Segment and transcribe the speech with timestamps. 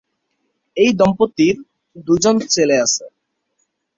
[0.77, 1.55] এই দম্পতির
[2.05, 3.05] দুইজন ছেলে আছে।